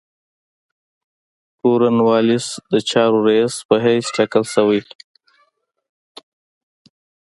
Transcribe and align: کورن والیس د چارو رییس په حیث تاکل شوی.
کورن 1.59 1.97
والیس 2.07 2.47
د 2.71 2.73
چارو 2.89 3.19
رییس 3.27 3.55
په 3.67 3.75
حیث 3.85 4.05
تاکل 4.15 4.43
شوی. 4.53 4.81